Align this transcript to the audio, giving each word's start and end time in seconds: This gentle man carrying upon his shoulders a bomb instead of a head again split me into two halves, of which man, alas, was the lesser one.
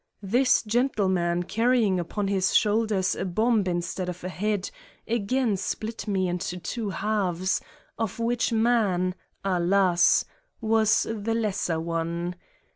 This 0.23 0.63
gentle 0.63 1.07
man 1.09 1.43
carrying 1.43 1.99
upon 1.99 2.27
his 2.27 2.55
shoulders 2.55 3.15
a 3.15 3.23
bomb 3.23 3.61
instead 3.67 4.09
of 4.09 4.23
a 4.23 4.29
head 4.29 4.71
again 5.07 5.57
split 5.57 6.07
me 6.07 6.27
into 6.27 6.57
two 6.57 6.89
halves, 6.89 7.61
of 7.99 8.17
which 8.17 8.51
man, 8.51 9.13
alas, 9.45 10.25
was 10.59 11.05
the 11.07 11.35
lesser 11.35 11.79
one. 11.79 12.33